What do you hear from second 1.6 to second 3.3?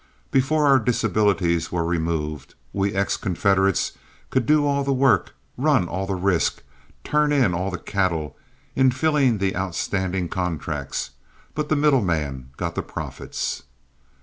were removed, we ex